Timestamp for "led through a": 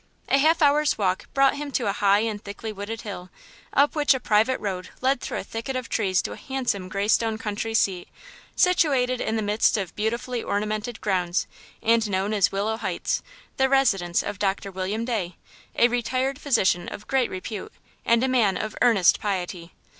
4.99-5.43